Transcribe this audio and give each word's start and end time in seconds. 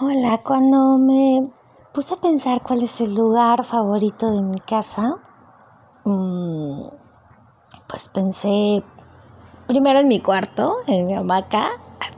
Hola, 0.00 0.40
cuando 0.44 0.98
me 0.98 1.48
puse 1.92 2.14
a 2.14 2.16
pensar 2.16 2.60
cuál 2.62 2.82
es 2.82 3.00
el 3.00 3.14
lugar 3.14 3.62
favorito 3.62 4.28
de 4.32 4.42
mi 4.42 4.58
casa, 4.58 5.14
mm, 6.02 6.88
pues 7.86 8.08
pensé 8.08 8.82
primero 9.68 10.00
en 10.00 10.08
mi 10.08 10.18
cuarto, 10.18 10.74
en 10.88 11.06
mi 11.06 11.14
hamaca. 11.14 11.68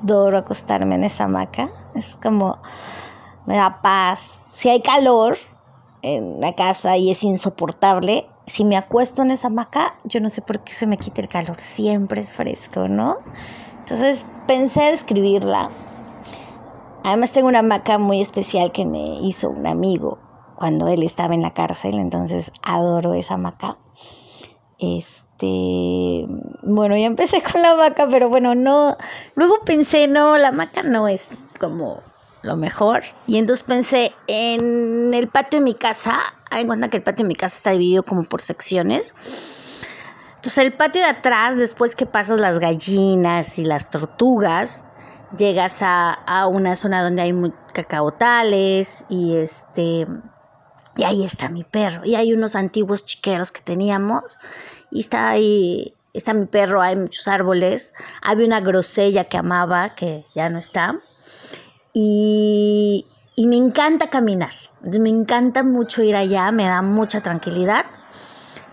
Adoro 0.00 0.38
acostarme 0.38 0.94
en 0.94 1.02
esa 1.02 1.24
hamaca. 1.24 1.68
Es 1.96 2.14
como 2.14 2.58
me 3.44 3.56
da 3.56 3.80
paz. 3.82 4.46
Si 4.50 4.68
hay 4.68 4.80
calor 4.80 5.36
en 6.02 6.40
la 6.40 6.54
casa 6.54 6.96
y 6.96 7.10
es 7.10 7.24
insoportable, 7.24 8.30
si 8.46 8.64
me 8.64 8.76
acuesto 8.76 9.22
en 9.22 9.32
esa 9.32 9.48
hamaca, 9.48 9.96
yo 10.04 10.20
no 10.20 10.30
sé 10.30 10.42
por 10.42 10.62
qué 10.62 10.72
se 10.72 10.86
me 10.86 10.96
quita 10.96 11.22
el 11.22 11.28
calor. 11.28 11.60
Siempre 11.60 12.20
es 12.20 12.30
fresco, 12.30 12.86
¿no? 12.86 13.16
Entonces 13.80 14.26
pensé 14.46 14.92
escribirla 14.92 15.72
Además 17.04 17.32
tengo 17.32 17.48
una 17.48 17.58
hamaca 17.58 17.98
muy 17.98 18.22
especial 18.22 18.72
que 18.72 18.86
me 18.86 19.04
hizo 19.20 19.50
un 19.50 19.66
amigo 19.66 20.18
cuando 20.56 20.88
él 20.88 21.02
estaba 21.02 21.34
en 21.34 21.42
la 21.42 21.52
cárcel, 21.52 21.98
entonces 21.98 22.50
adoro 22.62 23.12
esa 23.12 23.34
hamaca. 23.34 23.76
Este, 24.78 26.24
bueno, 26.62 26.96
ya 26.96 27.04
empecé 27.04 27.42
con 27.42 27.60
la 27.60 27.72
hamaca, 27.72 28.06
pero 28.10 28.30
bueno, 28.30 28.54
no, 28.54 28.96
luego 29.34 29.56
pensé, 29.66 30.08
no, 30.08 30.38
la 30.38 30.48
hamaca 30.48 30.82
no 30.82 31.06
es 31.06 31.28
como 31.60 32.00
lo 32.40 32.56
mejor. 32.56 33.02
Y 33.26 33.36
entonces 33.36 33.66
pensé 33.66 34.12
en 34.26 35.12
el 35.12 35.28
patio 35.28 35.58
de 35.58 35.64
mi 35.64 35.74
casa, 35.74 36.18
hay 36.50 36.62
en 36.62 36.68
cuenta 36.68 36.88
que 36.88 36.96
el 36.96 37.02
patio 37.02 37.24
de 37.24 37.28
mi 37.28 37.34
casa 37.34 37.54
está 37.54 37.72
dividido 37.72 38.02
como 38.02 38.22
por 38.22 38.40
secciones. 38.40 39.14
Entonces 40.36 40.56
el 40.56 40.72
patio 40.72 41.02
de 41.02 41.08
atrás, 41.08 41.58
después 41.58 41.96
que 41.96 42.06
pasas 42.06 42.40
las 42.40 42.60
gallinas 42.60 43.58
y 43.58 43.64
las 43.66 43.90
tortugas, 43.90 44.86
llegas 45.36 45.78
a, 45.80 46.46
una 46.48 46.76
zona 46.76 47.02
donde 47.02 47.22
hay 47.22 47.34
cacaotales 47.72 49.04
y 49.08 49.36
este 49.36 50.06
y 50.96 51.02
ahí 51.02 51.24
está 51.24 51.48
mi 51.48 51.64
perro. 51.64 52.02
Y 52.04 52.14
hay 52.14 52.32
unos 52.32 52.54
antiguos 52.54 53.04
chiqueros 53.04 53.50
que 53.50 53.60
teníamos 53.60 54.38
y 54.90 55.00
está 55.00 55.30
ahí 55.30 55.94
está 56.12 56.34
mi 56.34 56.46
perro 56.46 56.80
hay 56.80 56.96
muchos 56.96 57.26
árboles. 57.26 57.92
Había 58.22 58.46
una 58.46 58.60
grosella 58.60 59.24
que 59.24 59.36
amaba 59.36 59.94
que 59.94 60.24
ya 60.34 60.48
no 60.48 60.58
está. 60.58 61.00
Y, 61.92 63.06
y 63.34 63.46
me 63.46 63.56
encanta 63.56 64.10
caminar. 64.10 64.52
Me 64.82 65.08
encanta 65.08 65.62
mucho 65.62 66.02
ir 66.02 66.14
allá 66.14 66.52
me 66.52 66.64
da 66.64 66.82
mucha 66.82 67.20
tranquilidad. 67.20 67.86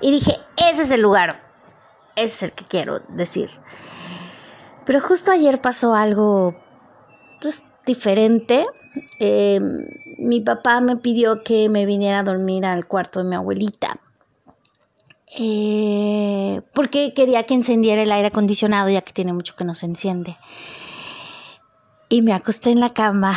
Y 0.00 0.10
dije 0.10 0.36
ese 0.56 0.82
es 0.82 0.90
el 0.90 1.00
lugar 1.02 1.50
ese 2.16 2.24
es 2.24 2.42
el 2.42 2.52
que 2.52 2.64
quiero 2.64 3.00
decir 3.08 3.48
pero 4.84 5.00
justo 5.00 5.30
ayer 5.30 5.60
pasó 5.60 5.94
algo 5.94 6.54
pues, 7.40 7.62
diferente. 7.86 8.64
Em, 9.18 9.86
mi 10.18 10.40
papá 10.40 10.80
me 10.80 10.96
pidió 10.96 11.42
que 11.42 11.68
me 11.68 11.86
viniera 11.86 12.20
a 12.20 12.22
dormir 12.22 12.64
al 12.64 12.86
cuarto 12.86 13.22
de 13.22 13.28
mi 13.28 13.36
abuelita. 13.36 14.00
Eh, 15.38 16.60
porque 16.74 17.14
quería 17.14 17.46
que 17.46 17.54
encendiera 17.54 18.02
el 18.02 18.10
aire 18.10 18.28
acondicionado 18.28 18.88
ya 18.90 19.02
que 19.02 19.12
tiene 19.12 19.32
mucho 19.32 19.54
que 19.54 19.64
no 19.64 19.74
se 19.74 19.86
enciende. 19.86 20.36
Y 22.08 22.22
me 22.22 22.32
acosté 22.32 22.70
en 22.70 22.80
la 22.80 22.92
cama 22.92 23.36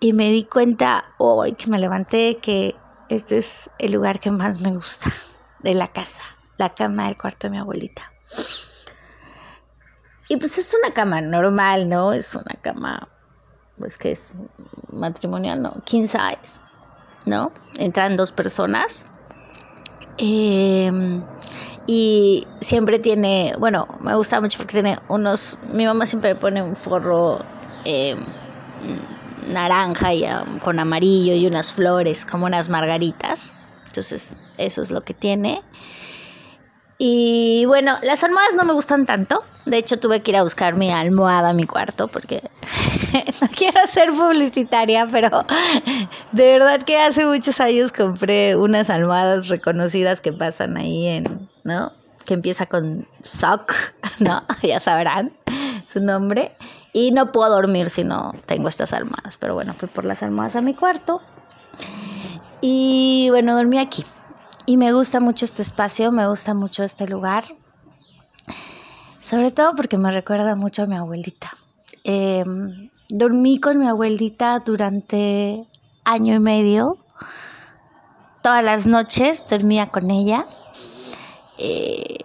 y 0.00 0.12
me 0.12 0.30
di 0.30 0.44
cuenta 0.44 1.12
hoy 1.18 1.52
que 1.52 1.68
me 1.68 1.78
levanté 1.78 2.38
que 2.38 2.74
este 3.08 3.38
es 3.38 3.70
el 3.78 3.92
lugar 3.92 4.18
que 4.20 4.30
más 4.30 4.60
me 4.60 4.74
gusta 4.74 5.12
de 5.60 5.74
la 5.74 5.88
casa, 5.88 6.22
la 6.56 6.74
cama 6.74 7.06
del 7.06 7.16
cuarto 7.16 7.46
de 7.46 7.50
mi 7.50 7.58
abuelita. 7.58 8.12
Y 10.28 10.36
pues 10.36 10.58
es 10.58 10.74
una 10.82 10.92
cama 10.92 11.20
normal, 11.20 11.88
¿no? 11.88 12.12
Es 12.12 12.34
una 12.34 12.54
cama, 12.60 13.08
pues 13.78 13.96
que 13.96 14.12
es 14.12 14.34
matrimonial, 14.92 15.62
¿no? 15.62 15.74
King 15.84 16.06
size, 16.06 16.60
¿no? 17.24 17.52
Entran 17.78 18.16
dos 18.16 18.32
personas. 18.32 19.06
Em, 20.18 21.22
y 21.86 22.46
siempre 22.60 22.98
tiene, 22.98 23.52
bueno, 23.58 23.86
me 24.00 24.14
gusta 24.14 24.40
mucho 24.40 24.58
porque 24.58 24.72
tiene 24.72 24.98
unos, 25.08 25.58
mi 25.72 25.84
mamá 25.84 26.06
siempre 26.06 26.34
pone 26.34 26.62
un 26.62 26.74
forro 26.74 27.38
em, 27.84 28.18
naranja 29.52 30.14
y, 30.14 30.24
con 30.62 30.78
amarillo 30.78 31.34
y 31.34 31.46
unas 31.46 31.72
flores, 31.72 32.26
como 32.26 32.46
unas 32.46 32.68
margaritas. 32.68 33.52
Entonces, 33.86 34.34
eso 34.58 34.82
es 34.82 34.90
lo 34.90 35.02
que 35.02 35.14
tiene. 35.14 35.62
Y 36.98 37.64
bueno, 37.66 37.96
las 38.02 38.24
almohadas 38.24 38.54
no 38.54 38.64
me 38.64 38.72
gustan 38.72 39.04
tanto. 39.04 39.44
De 39.66 39.78
hecho, 39.78 39.98
tuve 39.98 40.20
que 40.20 40.30
ir 40.30 40.36
a 40.36 40.42
buscar 40.42 40.76
mi 40.76 40.90
almohada 40.90 41.50
a 41.50 41.52
mi 41.52 41.64
cuarto 41.64 42.08
porque 42.08 42.40
no 43.42 43.48
quiero 43.54 43.80
ser 43.86 44.12
publicitaria, 44.12 45.06
pero 45.10 45.44
de 46.32 46.52
verdad 46.52 46.82
que 46.82 46.98
hace 46.98 47.26
muchos 47.26 47.60
años 47.60 47.92
compré 47.92 48.56
unas 48.56 48.90
almohadas 48.90 49.48
reconocidas 49.48 50.20
que 50.20 50.32
pasan 50.32 50.76
ahí 50.76 51.06
en, 51.06 51.50
¿no? 51.64 51.92
Que 52.24 52.34
empieza 52.34 52.66
con 52.66 53.06
Sock, 53.20 53.74
¿no? 54.20 54.42
Ya 54.62 54.80
sabrán 54.80 55.32
su 55.86 56.00
nombre. 56.00 56.52
Y 56.92 57.10
no 57.10 57.30
puedo 57.30 57.50
dormir 57.50 57.90
si 57.90 58.04
no 58.04 58.32
tengo 58.46 58.68
estas 58.68 58.94
almohadas. 58.94 59.36
Pero 59.36 59.52
bueno, 59.52 59.74
fui 59.74 59.86
por 59.88 60.06
las 60.06 60.22
almohadas 60.22 60.56
a 60.56 60.62
mi 60.62 60.72
cuarto. 60.72 61.20
Y 62.62 63.26
bueno, 63.30 63.54
dormí 63.54 63.78
aquí. 63.78 64.02
Y 64.68 64.76
me 64.76 64.92
gusta 64.92 65.20
mucho 65.20 65.44
este 65.44 65.62
espacio, 65.62 66.10
me 66.10 66.26
gusta 66.26 66.52
mucho 66.52 66.82
este 66.82 67.06
lugar, 67.06 67.44
sobre 69.20 69.52
todo 69.52 69.76
porque 69.76 69.96
me 69.96 70.10
recuerda 70.10 70.56
mucho 70.56 70.82
a 70.82 70.86
mi 70.86 70.96
abuelita. 70.96 71.50
Em, 72.02 72.90
dormí 73.08 73.58
con 73.58 73.78
mi 73.78 73.86
abuelita 73.86 74.58
durante 74.60 75.64
año 76.04 76.34
y 76.34 76.40
medio. 76.40 76.98
Todas 78.42 78.64
las 78.64 78.86
noches 78.86 79.44
dormía 79.48 79.86
con 79.86 80.10
ella. 80.10 80.46
Eh, 81.58 82.16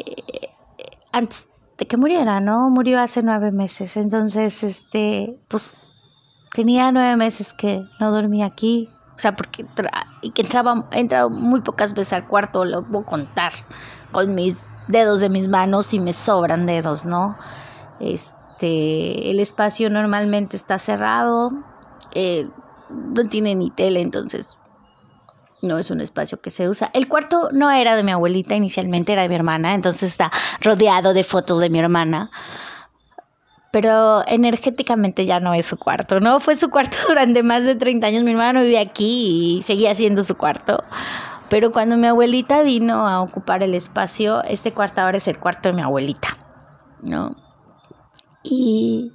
antes 1.12 1.47
de 1.78 1.85
que 1.85 1.97
muriera, 1.97 2.40
¿no? 2.40 2.69
Murió 2.69 3.00
hace 3.00 3.22
nueve 3.22 3.52
meses. 3.52 3.97
Entonces, 3.97 4.63
este, 4.63 5.40
pues 5.47 5.73
tenía 6.53 6.91
nueve 6.91 7.16
meses 7.18 7.53
que 7.53 7.84
no 8.00 8.12
dormía 8.12 8.47
aquí. 8.47 8.90
O 9.22 9.28
sea, 9.30 9.36
porque 9.36 9.68
y 10.22 10.32
que 10.32 10.42
entraba, 10.42 10.88
he 10.92 11.00
entrado 11.00 11.30
muy 11.30 11.62
pocas 11.62 11.94
veces 11.94 12.14
al 12.14 12.26
cuarto, 12.26 12.66
lo 12.66 12.84
puedo 12.88 13.06
contar 13.06 13.54
con 14.12 14.34
mis 14.34 14.62
dedos 14.88 15.20
de 15.20 15.30
mis 15.30 15.48
manos 15.48 15.94
y 15.94 16.00
me 16.00 16.12
sobran 16.12 16.66
dedos, 16.66 17.06
¿no? 17.06 17.38
Este, 18.00 19.30
el 19.30 19.40
espacio 19.40 19.92
normalmente 19.92 20.58
está 20.58 20.80
cerrado, 20.80 21.52
eh, 22.16 22.50
no 22.90 23.30
tiene 23.30 23.54
ni 23.54 23.70
tele, 23.70 24.02
entonces 24.02 24.58
no 25.62 25.78
es 25.78 25.92
un 25.92 26.02
espacio 26.02 26.42
que 26.42 26.50
se 26.50 26.68
usa. 26.68 26.90
El 26.96 27.08
cuarto 27.08 27.50
no 27.53 27.70
era 27.70 27.96
de 27.96 28.02
mi 28.02 28.09
abuelita 28.09 28.56
inicialmente, 28.56 29.14
era 29.14 29.22
de 29.22 29.30
mi 29.30 29.36
hermana, 29.36 29.76
entonces 29.76 30.09
está 30.09 30.32
rodeado 30.62 31.14
de 31.14 31.24
fotos 31.24 31.59
de 31.59 31.70
mi 31.70 31.78
hermana 31.78 32.32
pero 33.72 34.28
energéticamente 34.28 35.26
ya 35.26 35.40
no 35.40 35.54
es 35.54 35.66
su 35.66 35.78
cuarto, 35.78 36.20
¿no? 36.20 36.40
Fue 36.42 36.56
su 36.56 36.70
cuarto 36.70 36.98
durante 37.08 37.42
más 37.42 37.64
de 37.64 37.76
30 37.76 38.08
años. 38.08 38.24
Mi 38.24 38.32
hermano 38.32 38.62
vive 38.62 38.80
aquí 38.80 39.58
y 39.58 39.62
seguía 39.62 39.96
siendo 39.96 40.24
su 40.24 40.36
cuarto. 40.36 40.84
Pero 41.50 41.72
cuando 41.72 41.98
mi 41.98 42.08
abuelita 42.08 42.64
vino 42.64 43.08
a 43.08 43.22
ocupar 43.22 43.64
el 43.64 43.74
espacio, 43.74 44.44
este 44.44 44.74
cuarto 44.74 45.02
ahora 45.02 45.18
es 45.18 45.28
el 45.28 45.38
cuarto 45.38 45.70
de 45.70 45.76
mi 45.76 45.82
abuelita, 45.82 46.30
¿no? 47.09 47.36
Y, 48.44 49.12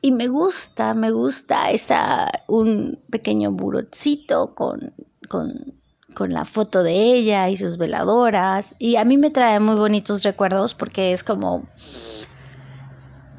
y, 0.00 0.12
me 0.12 0.28
gusta, 0.28 0.94
me 0.94 1.10
gusta. 1.10 1.70
Está 1.70 2.30
un 2.46 3.00
pequeño 3.10 3.50
burocito 3.50 4.54
con, 4.54 4.94
con 5.28 5.79
con 6.14 6.32
la 6.32 6.44
foto 6.44 6.82
de 6.82 6.92
ella 6.92 7.48
y 7.48 7.56
sus 7.56 7.76
veladoras. 7.76 8.74
Y 8.78 8.96
a 8.96 9.04
mí 9.04 9.16
me 9.16 9.30
trae 9.30 9.60
muy 9.60 9.76
bonitos 9.76 10.22
recuerdos 10.22 10.74
porque 10.74 11.12
es 11.12 11.22
como, 11.22 11.68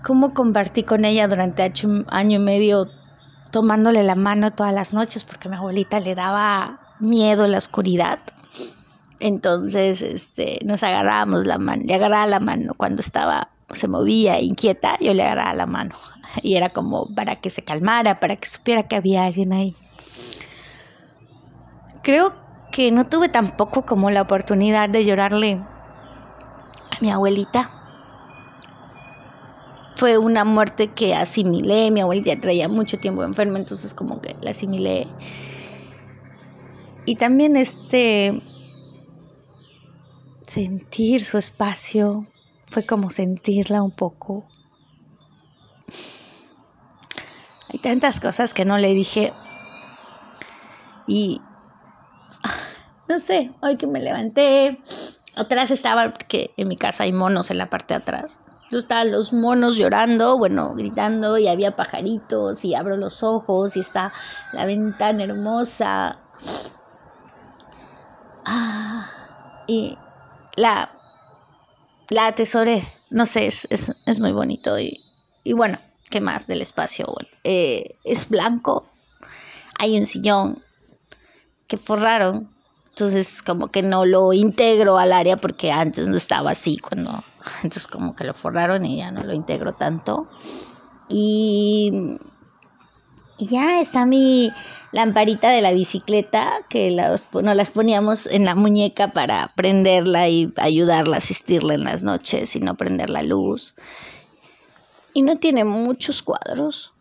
como 0.03 0.33
compartí 0.33 0.83
con 0.83 1.05
ella 1.05 1.27
durante 1.27 1.71
año 2.07 2.35
y 2.35 2.43
medio 2.43 2.87
tomándole 3.51 4.03
la 4.03 4.15
mano 4.15 4.51
todas 4.51 4.73
las 4.73 4.93
noches 4.93 5.23
porque 5.23 5.47
a 5.47 5.51
mi 5.51 5.57
abuelita 5.57 5.99
le 5.99 6.15
daba 6.15 6.79
miedo 6.99 7.47
la 7.47 7.57
oscuridad. 7.57 8.19
Entonces, 9.19 10.01
este, 10.01 10.59
nos 10.65 10.81
agarrábamos 10.81 11.45
la 11.45 11.59
mano, 11.59 11.83
le 11.85 11.93
agarraba 11.93 12.25
la 12.25 12.39
mano 12.39 12.73
cuando 12.75 13.01
estaba, 13.01 13.49
se 13.71 13.87
movía 13.87 14.39
inquieta, 14.39 14.97
yo 14.99 15.13
le 15.13 15.23
agarraba 15.23 15.53
la 15.53 15.65
mano. 15.65 15.95
Y 16.43 16.55
era 16.55 16.69
como 16.69 17.13
para 17.13 17.35
que 17.35 17.49
se 17.49 17.61
calmara, 17.61 18.21
para 18.21 18.37
que 18.37 18.47
supiera 18.47 18.83
que 18.83 18.95
había 18.95 19.25
alguien 19.25 19.51
ahí. 19.51 19.75
Creo 22.03 22.33
que 22.71 22.91
no 22.91 23.05
tuve 23.05 23.29
tampoco 23.29 23.85
como 23.85 24.09
la 24.09 24.21
oportunidad 24.21 24.89
de 24.89 25.05
llorarle 25.05 25.61
a 26.89 27.01
mi 27.01 27.11
abuelita. 27.11 27.69
Fue 29.95 30.17
una 30.17 30.45
muerte 30.45 30.87
que 30.87 31.13
asimilé, 31.13 31.91
mi 31.91 32.01
abuelita 32.01 32.39
traía 32.39 32.67
mucho 32.67 32.97
tiempo 32.97 33.23
enferma, 33.23 33.59
entonces 33.59 33.93
como 33.93 34.19
que 34.21 34.35
la 34.41 34.51
asimilé. 34.51 35.07
Y 37.05 37.15
también 37.15 37.55
este 37.55 38.41
sentir 40.47 41.23
su 41.23 41.37
espacio 41.37 42.25
fue 42.69 42.85
como 42.85 43.09
sentirla 43.09 43.83
un 43.83 43.91
poco. 43.91 44.47
hay 47.73 47.79
tantas 47.79 48.19
cosas 48.19 48.53
que 48.53 48.65
no 48.65 48.77
le 48.77 48.93
dije. 48.93 49.33
Y 51.07 51.41
no 53.11 53.19
sé, 53.19 53.51
hoy 53.61 53.77
que 53.77 53.87
me 53.87 53.99
levanté, 53.99 54.81
atrás 55.35 55.71
estaba, 55.71 56.11
porque 56.11 56.53
en 56.57 56.67
mi 56.67 56.77
casa 56.77 57.03
hay 57.03 57.13
monos 57.13 57.51
en 57.51 57.57
la 57.57 57.69
parte 57.69 57.93
de 57.93 57.99
atrás. 57.99 58.39
Entonces 58.47 58.83
estaban 58.83 59.11
los 59.11 59.33
monos 59.33 59.77
llorando, 59.77 60.37
bueno, 60.37 60.73
gritando, 60.75 61.37
y 61.37 61.47
había 61.47 61.75
pajaritos, 61.75 62.63
y 62.63 62.73
abro 62.73 62.97
los 62.97 63.21
ojos, 63.23 63.75
y 63.75 63.81
está 63.81 64.13
la 64.53 64.65
ventana 64.65 65.23
hermosa. 65.23 66.19
Ah, 68.45 69.09
y 69.67 69.97
la, 70.55 70.89
la 72.09 72.27
atesoré, 72.27 72.83
no 73.09 73.25
sé, 73.25 73.47
es, 73.47 73.67
es, 73.69 73.95
es 74.05 74.19
muy 74.19 74.31
bonito. 74.31 74.79
Y, 74.79 75.03
y 75.43 75.53
bueno, 75.53 75.77
¿Qué 76.11 76.19
más 76.19 76.45
del 76.45 76.61
espacio? 76.61 77.15
Eh, 77.45 77.95
es 78.03 78.27
blanco. 78.27 78.85
Hay 79.79 79.97
un 79.97 80.05
sillón 80.05 80.61
que 81.67 81.77
forraron. 81.77 82.53
Entonces 83.01 83.41
como 83.41 83.69
que 83.69 83.81
no 83.81 84.05
lo 84.05 84.31
integro 84.31 84.99
al 84.99 85.11
área 85.11 85.35
porque 85.35 85.71
antes 85.71 86.07
no 86.07 86.17
estaba 86.17 86.51
así 86.51 86.77
cuando... 86.77 87.23
Entonces 87.63 87.87
como 87.87 88.15
que 88.15 88.25
lo 88.25 88.35
forraron 88.35 88.85
y 88.85 88.97
ya 88.97 89.09
no 89.09 89.23
lo 89.23 89.33
integro 89.33 89.73
tanto. 89.73 90.29
Y, 91.09 92.19
ya 93.39 93.81
está 93.81 94.05
mi 94.05 94.51
lamparita 94.91 95.49
de 95.49 95.63
la 95.63 95.71
bicicleta 95.71 96.59
que 96.69 96.91
las, 96.91 97.27
no 97.33 97.55
las 97.55 97.71
poníamos 97.71 98.27
en 98.27 98.45
la 98.45 98.53
muñeca 98.53 99.13
para 99.13 99.51
prenderla 99.55 100.29
y 100.29 100.53
ayudarla, 100.57 101.17
asistirla 101.17 101.73
en 101.73 101.83
las 101.83 102.03
noches 102.03 102.55
y 102.55 102.59
no 102.59 102.77
prender 102.77 103.09
la 103.09 103.23
luz 103.23 103.73
y 105.15 105.23
no 105.23 105.37
tiene 105.37 105.65
muchos 105.65 106.21
cuadros. 106.21 106.93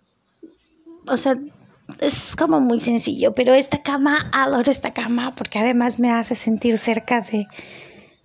O 1.06 1.18
sea, 1.18 1.34
es 2.00 2.34
como 2.34 2.60
muy 2.60 2.80
sencillo, 2.80 3.34
pero 3.34 3.54
esta 3.54 3.82
cama, 3.82 4.30
adoro 4.32 4.70
esta 4.70 4.92
cama 4.92 5.32
porque 5.36 5.58
además 5.58 5.98
me 5.98 6.10
hace 6.10 6.34
sentir 6.34 6.78
cerca 6.78 7.20
de, 7.20 7.46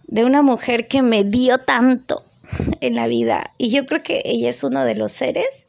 de 0.07 0.24
una 0.24 0.42
mujer 0.42 0.88
que 0.88 1.01
me 1.01 1.24
dio 1.24 1.57
tanto 1.57 2.24
en 2.80 2.95
la 2.95 3.07
vida. 3.07 3.54
Y 3.57 3.69
yo 3.69 3.86
creo 3.86 4.01
que 4.01 4.22
ella 4.25 4.50
es 4.50 4.63
uno 4.63 4.86
de 4.86 4.95
los 4.95 5.12
seres 5.12 5.68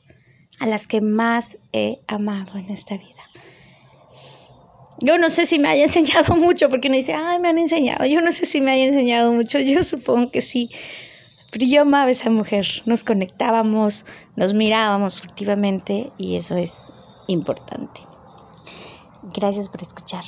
a 0.61 0.67
las 0.67 0.87
que 0.87 1.01
más 1.01 1.59
he 1.73 1.99
amado 2.07 2.57
en 2.59 2.71
esta 2.71 2.97
vida. 2.97 3.13
Yo 5.01 5.19
no 5.19 5.29
sé 5.29 5.45
si 5.45 5.59
me 5.59 5.69
haya 5.69 5.85
enseñado 5.85 6.37
mucho, 6.37 6.69
porque 6.71 6.89
uno 6.89 6.97
dice, 6.97 7.13
ay, 7.15 7.39
me 7.41 7.49
han 7.49 7.59
enseñado. 7.59 8.07
Yo 8.07 8.21
no 8.21 8.33
sé 8.33 8.47
si 8.47 8.61
me 8.61 8.71
haya 8.71 8.85
enseñado 8.87 9.33
mucho, 9.33 9.59
yo 9.59 9.83
supongo 9.83 10.31
que 10.31 10.41
sí. 10.41 10.71
Pero 11.51 11.67
yo 11.67 11.83
amaba 11.83 12.07
a 12.07 12.11
esa 12.11 12.31
mujer, 12.31 12.67
nos 12.87 13.05
conectábamos, 13.05 14.05
nos 14.37 14.53
mirábamos 14.53 15.21
furtivamente 15.21 16.11
y 16.19 16.37
eso 16.37 16.57
es 16.57 16.93
importante. 17.27 18.09
Gracias 19.23 19.69
por 19.69 19.83
escuchar. 19.83 20.27